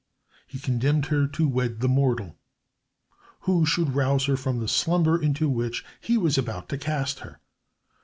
[0.47, 2.35] He condemned her to wed the mortal
[3.41, 7.39] who should rouse her from the slumber into which he was about to cast her.